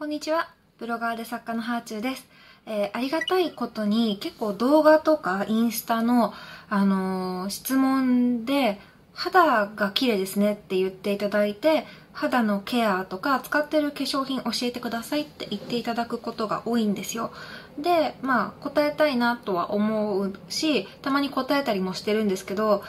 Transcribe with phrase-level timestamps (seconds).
[0.00, 0.48] こんにちは。
[0.78, 2.26] ブロガーで作家のハーチューです。
[2.64, 6.32] えー、ありがたいことに結構動画とかインスタの、
[6.70, 8.80] あのー、質問で
[9.12, 11.84] 肌が綺麗ですねって言っていただいて
[12.14, 17.30] 肌のケアとか使ってる化粧品教えてくださいって言っていただくことが多いんですよ。
[17.78, 22.82] で、まあ答えたいなとは思うし、たまに答えたりもしてるんですけど、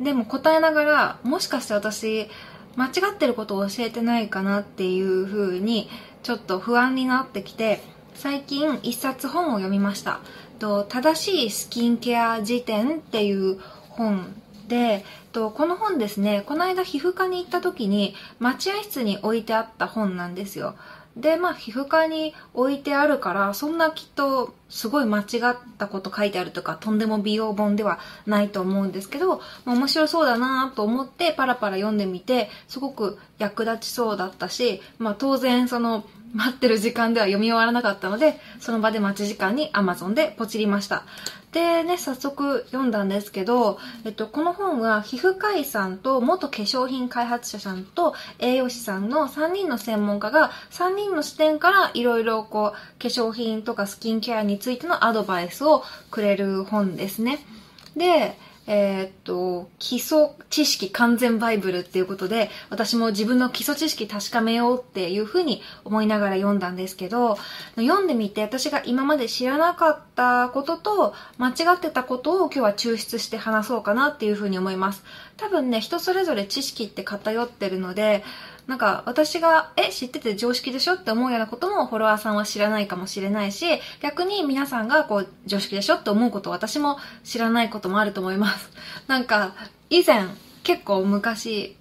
[0.00, 2.28] でも答えながら、もしかして私、
[2.74, 5.88] 間違ってることを教えてないかなっていう風に
[6.26, 7.80] ちょっと不安になってきて
[8.16, 10.18] 最近1冊本を読みました。
[10.58, 13.60] と正しいスキンケア辞典っていう
[13.90, 14.34] 本
[14.66, 20.74] でとこの本ですねこの間皮膚科に行った時に待合室に置いてあった本なんですよ。
[21.16, 36.04] で、まあ、皮膚科に置いてあるから、そんなきっと、すごい間違ったこと書いてあるとか、とんでも美容本ではないと思うんですけど、まあ、面白そうだなと思ってパラパラ読んでみて、すごく役立ちそうだったし、まあ、当然その、
[36.36, 41.04] 待ってる時間では読み終わらなかったので、その場で待ち時間に Amazon でポチりました。
[41.52, 57.38] でね、早速読んだんですけど、えっと、この本は皮膚科医さんと元化粧品開発者さんと栄養士さんの3人の専門家が3人の視点からいろいろこう、化粧品とかスキンケアについてのアドバイスをくれる本ですね。
[57.96, 67.38] で、えー、っと、基礎知識完全バイブルっていうことで、私も自分の基礎知識確かめようっていうふうに思いながら読んだんですけど、
[67.76, 75.04] 読んでみて私が今まで知らなかったことと間違ってたことを今日は抽出して話そうかなっていうふうに思います。
[75.36, 78.24] 多分ね、人それぞれ知識って偏ってるので、
[78.66, 83.64] なんか私が、え、知ってて常識でしょって思うようなこともフォロワーさんは知らないかもしれないし、
[84.00, 88.70] 逆に皆さんがこう常識でしょって思うこと私も知らないこともあると思います。
[89.06, 89.54] なんか、
[89.88, 90.24] 以前、
[90.64, 91.76] 結構昔、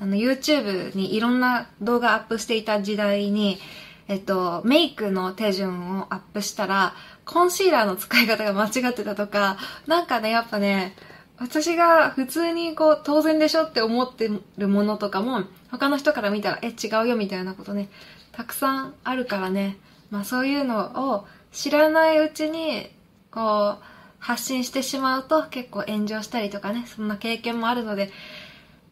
[0.00, 3.58] あの YouTube にいろんな動画アップしていた時代に、
[4.06, 6.94] えっと、メイクの手順をアップしたら、
[7.24, 10.94] コンシーラーの使い方が間違ってたとか、なんかね、やっぱね、
[11.38, 17.88] 私が普通にこう当然でしょって思ってるものとかも他の人から見たらえ違うよみたいなことね
[18.32, 19.76] たくさんあるからね。
[20.10, 22.90] まあそういうのを知らないうちに
[23.30, 23.84] こう
[24.18, 28.10] 発信してしまうと結構炎上したりとかねそんな経験もあるので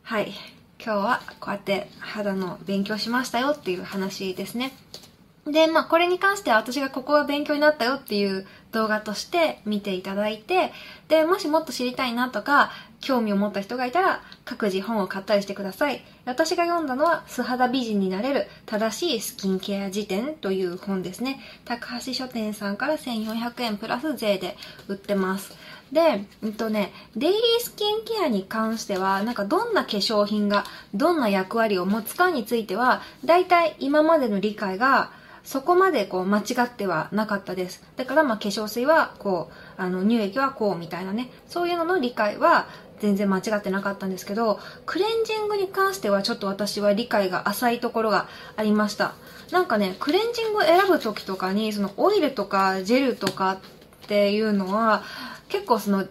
[0.03, 0.33] はい
[0.83, 4.73] 今日はこうやって肌の勉強しましたよっていう話ですね。
[5.47, 10.73] で、まあ、これに関しては私がここが勉強になったよっていう動画として見ていただいて、
[11.09, 16.03] で、もしもっと知りたいなとか、興味を持った人がいたら、各自本を買ったりしてください。
[16.25, 21.41] 私が読んだのは、素肌美人になれる正しいスキンケア辞典という本ですね。
[21.65, 24.57] 高橋書店さんから1400円プラス税で
[24.89, 25.57] 売ってます。
[25.93, 35.13] で、うんとね、デイリースキンケアに関しては、なんかどんな化粧品がどんな役割を持つかについては、大体今までの理解が
[35.47, 37.83] そこまでこう間違ってはなかったです。
[37.97, 39.49] だからまあ化粧水はこ
[39.79, 42.67] う、あの乳液はこうみたいなね、そういうのの理解は
[42.99, 49.15] 全然間違ってなかったんですけど、クレンジングに関してはちょっと私は理解が浅いところがありました。
[49.53, 53.59] なんかね、クレンジングを選ぶ時とかに、そのオイルとかジェルとかっ
[54.09, 55.05] ていうのは、
[55.49, 56.09] 結構その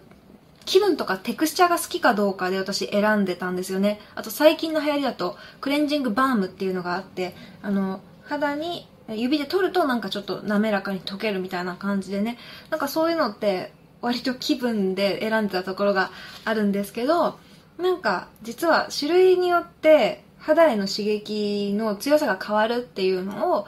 [0.64, 4.00] 気分とかテクスチャーが好きかどうかで私選んでたんですよね。
[4.14, 12.38] あと最近の流行りだと、クレンジングバームっていうのがあって、あの、肌に指で取るとなんかちょっと滑らかに溶けるみたいな感じでね。
[12.70, 13.72] なんかそういうのって
[14.02, 16.10] 割と気分で選んでたところが
[16.44, 17.38] あるんですけど
[17.78, 23.66] なんか実は種類によって肌への刺激の強さが変わるっていうのを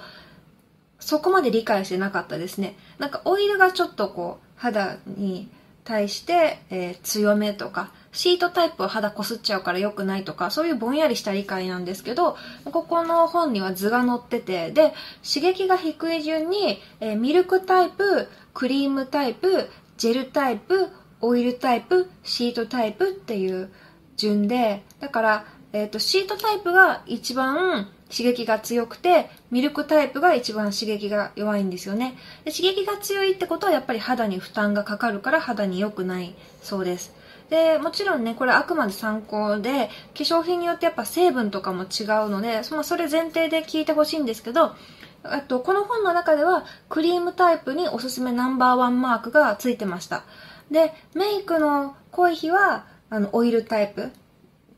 [1.01, 2.77] そこまで理解してなかったですね。
[2.99, 5.49] なんかオイルがちょっとこう肌に
[5.85, 14.93] 対して、えー、強めとかシートタイプは肌こすっちゃうから良くないとか、そういうぼんやりした理解なんですけど、ここの本には図が載ってて、で、
[15.25, 20.89] 刺激が低い順に、えー、ミルクタイプ、クリームタイプ、ジェルタイプ、
[21.21, 23.71] オイルタイプ、シートタイプっていう
[24.17, 32.17] 順で、だから、えっ、ー、と、シートタイプが一番刺激が強くて、ミルクタイプが一番刺激が弱いんですよね。
[32.45, 37.17] で刺激が強いってことはやっぱり肌に負担がかかるから肌に良くないそうです。
[37.51, 44.75] で、もちろんね、これあくまで参考で、化粧品によってやっぱ成分とかも違うので、そのそれ前提で聞いてほしいんですけど、
[45.23, 50.25] あと、この本の中では、クリームタイプにおすすめナンバーワンマークがついてました。
[50.71, 54.11] で、メイクの濃い日は、あの、オイルタイプ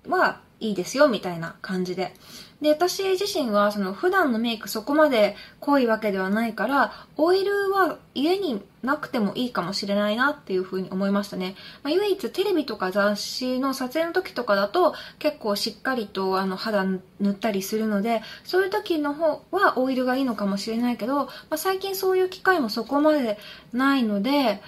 [0.09, 2.15] はいいですよ、みたいな感じで。
[2.61, 11.55] で、私自身はその普段のメイクそこまで濃いわけではないから、オイルは家になくてもいいかもしれないなっていうふうに思いましたね。
[11.83, 23.39] まあ、唯一テレビとか雑誌の撮影の時とかだと結構しっかりとあの肌塗ったりするので、そういう時の方はオイルがいいのかもしれないけど、まあ、最近そういう機会もそこまで
[23.73, 24.61] ないので、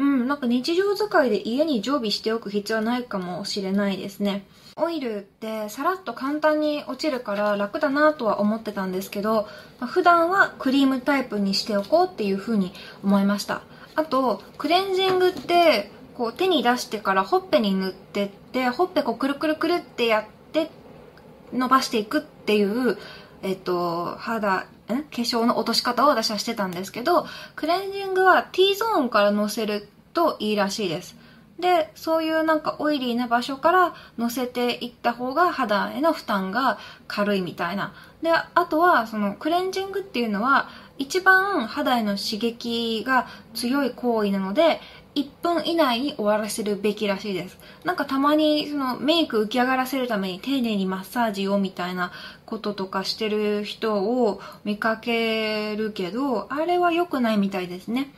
[0.00, 4.46] うん、なんか日常使いで家に常備しておく必要はないかもしれないですね。
[4.76, 9.46] オイルってさらっと簡単に落ちるから楽だなとは思ってたんですけど、
[9.78, 12.72] まあ、普段はクリームタイプにしておこうっていう風に
[13.04, 13.60] 思いました。
[13.94, 20.70] あと、クレンジングってこう手に出してからほっぺに塗ってって、ほっぺこうくるくるくるってやって
[21.52, 22.96] 伸ばしていくっていう、
[23.42, 24.66] えっと、肌、ん化
[25.10, 27.26] 粧の落とし方を私はしてたんですけど、
[27.56, 31.16] クレンジングは T ゾーンから乗せるといいらしいです。
[31.60, 37.92] で、そういうなんかオイリーな場所から乗せていった方が肌への負担が軽いみたいな。
[38.22, 44.80] で、あとはそのクレンジングっていうのは一番肌への刺激が強い行為なので、
[45.14, 47.58] 1分以内に終わらせるべきらしいです。
[47.84, 52.12] なんかたまにそのメイク浮き上がらせるために丁寧にマッサージをみたいな
[52.46, 58.12] こととかしてる人を見かけるけど、あれは良くないみたいですね。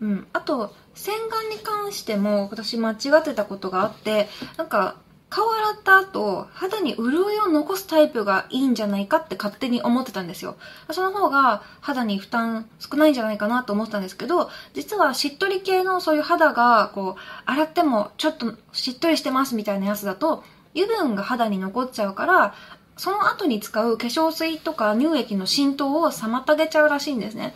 [0.00, 0.26] うん。
[0.32, 4.96] あと、洗顔に関しても私間違ってたことがあって、なんか、
[5.30, 10.56] 顔洗った後、肌に潤いを残すタイプがいいんじゃないかって勝手に思ってたんですよ。
[10.90, 20.44] その方が肌に負担少ないんじゃないかなと思ってたんですけど、実はしっとり系のそういう肌が、こう、洗ってもちょっとしっとりしてますみたいなやつだと、
[20.74, 22.54] 油分が肌に残っちゃうから、
[22.96, 27.54] その後に使う化粧水とか乳液の浸透を妨げちゃうらしいんですね。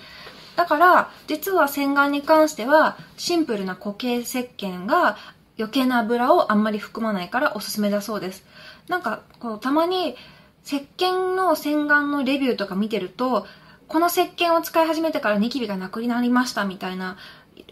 [0.56, 5.16] だから、実は洗顔に関しては、シンプルな固形石鹸が
[5.58, 8.44] 余計な油をあんまり含まないからおすすめだそうです。
[8.88, 10.16] なんか、こう、たまに、
[10.64, 13.46] 石鹸の洗顔のレビューとか見てると、
[13.88, 17.16] この石鹸を使い始めてからニキビがなくなりましたみたいな、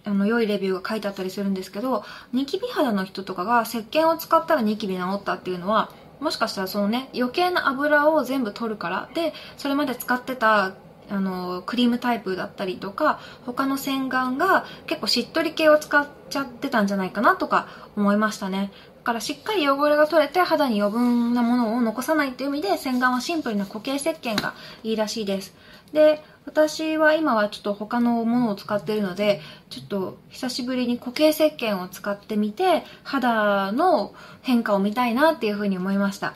[0.05, 5.91] あの、良いレビューが書いてあったりするんですけど、ニキビ肌の人とかが石鹸を使ったらニキビ治ったっていうのは、
[6.21, 10.73] もしかしたらそのね、余計な油を全部取るから、で、それまで使ってた
[11.11, 18.71] あのクリームタイプだったりとか他の洗顔が結構しっとり系を使っちゃってたんじゃないかなとか思いましたね。
[18.99, 25.55] だからしっかり汚れが取れて肌に余分なものを残さないっていう意味で洗顔はシンプルな固形石鹸がいいらしいです。
[25.93, 29.41] で私は今はちょっと他のものを使ってるので
[29.71, 36.35] ちょっと久しぶりに固形石鹸を使ってみて肌の変化を見たいなっていうふうに思いました。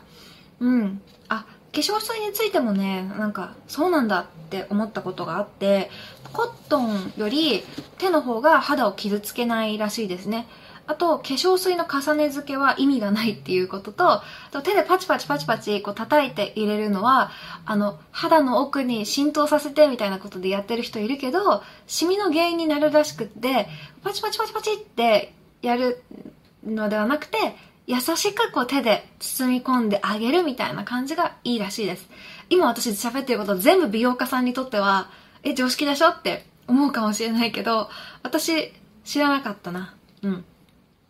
[0.61, 1.01] うん。
[1.29, 5.91] あ化粧水についてもね、なんか、そうなんだって思ったことがあって、
[6.33, 7.65] コットンより
[7.99, 10.47] 手の方が肌を傷つけないらしいですね。
[10.87, 14.23] あと、化粧水の重ね付けは意味がないっていうことと、
[14.53, 17.31] と手でパチパチパチパチこう叩いて入れるのは、
[17.65, 23.67] あの、肌の奥に浸透させてみたいなことでやってる人いるけど、シミの原因になるらしくって、
[24.03, 26.03] パチパチパチパチってやる
[26.65, 27.39] のではなくて、
[27.87, 32.09] 優しくこう手で包み込んであげるみたいな感じがいいらしいです。
[32.49, 35.11] 今私喋ってること全部美容家さんにとっては、
[35.43, 37.91] え、常識でしょって思うかもしれないけど、
[38.23, 38.73] 私
[39.05, 39.95] 知らなかったな。
[40.23, 40.45] うん。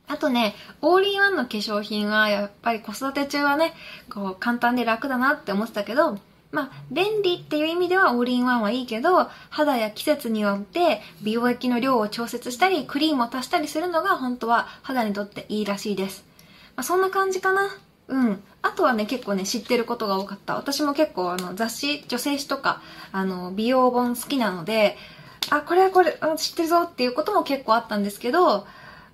[0.06, 3.72] あとね、オーリーワンの化粧品はやっぱり子育て中はね、
[4.12, 6.18] こう簡単で楽だなって思ってたけど、
[6.50, 16.33] まあ、便利っていう意味ではオーリーワンはいいけど、肌や季節によって美容液の量を調節したり、クリームを足したりするのが本当は肌にとっていいらしいです。
[16.76, 17.76] まあ、そんな感じかな。
[18.08, 18.42] うん。
[18.62, 20.56] あとはね、結構ね、知ってることが多かった。
[20.56, 22.82] 私も結構あの雑誌、女性誌とか、
[23.12, 24.96] あの、美容本好きなので、
[25.50, 28.66] あ、これはこれ、知ってるぞっていうことも結構あったんですけど、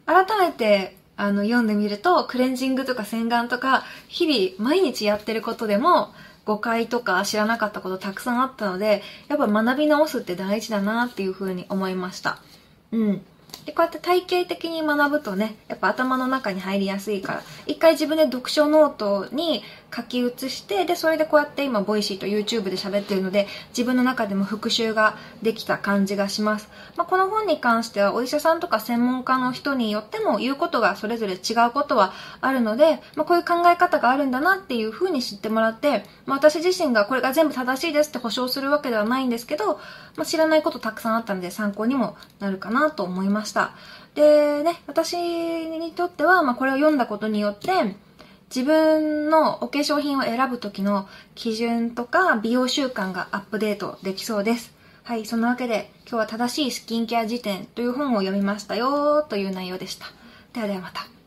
[0.06, 6.12] 改めて、あの、読んでみると、クレンジングとか洗顔とか、日々毎日やってることでも、
[6.46, 12.38] 誤解とか知らなかったことたくさんあったので、やっぱ学び直すって大事だなっていうふうに思いました。
[12.92, 13.22] うん。
[13.66, 19.62] で、こうやって体系的に学ぶとね、やっぱ頭の中に入りやすいから、一回自分で読書ノートに
[19.94, 26.68] 書き写して、で、それでこうやって今、 Voicy と YouTube で喋ってるので、自分の中でも復習ができた感じがします。
[26.96, 39.80] まあ、この本に関しては、お医者さんとか専門家の人によっても言うことがそれぞれ違うことはあるので、まあ、こういう考え方があるんだなっていう風に知ってもらって、まあ、私自身がこれが全部正しいですって保証するわけではないんですけど、
[40.16, 43.72] まあ、知らないことたくさんあったので参考にもなるかなと思いました。
[44.14, 47.96] でね、私にとっては、まあ、これを読んだことによって、
[48.54, 54.72] 自分のお化粧品を選ぶ時の基準とか美容習慣がアップデートできそうです。
[55.04, 60.06] はい、そんなわけで今日は正しいスキンケア辞典という本を読みましたよという内容でした。
[60.52, 61.19] ではではまた。